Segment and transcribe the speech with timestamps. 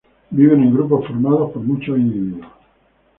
[0.31, 2.47] Viven en grupos formados por muchos individuos.